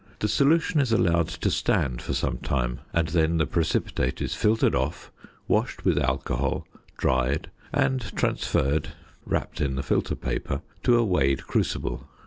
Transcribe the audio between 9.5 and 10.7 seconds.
in the filter paper)